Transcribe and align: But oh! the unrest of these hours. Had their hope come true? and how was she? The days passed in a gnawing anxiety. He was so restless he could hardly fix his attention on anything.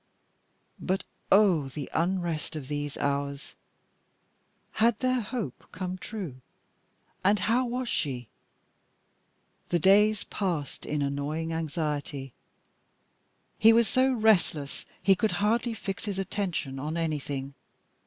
But 0.79 1.03
oh! 1.31 1.67
the 1.67 1.87
unrest 1.93 2.55
of 2.55 2.67
these 2.69 2.97
hours. 2.97 3.53
Had 4.71 4.97
their 4.99 5.21
hope 5.21 5.65
come 5.71 5.99
true? 5.99 6.37
and 7.23 7.41
how 7.41 7.67
was 7.67 7.87
she? 7.87 8.27
The 9.69 9.77
days 9.77 10.23
passed 10.23 10.87
in 10.87 11.03
a 11.03 11.11
gnawing 11.11 11.53
anxiety. 11.53 12.33
He 13.59 13.71
was 13.73 13.87
so 13.87 14.11
restless 14.11 14.87
he 15.03 15.13
could 15.13 15.33
hardly 15.33 15.75
fix 15.75 16.05
his 16.05 16.17
attention 16.17 16.79
on 16.79 16.97
anything. 16.97 17.53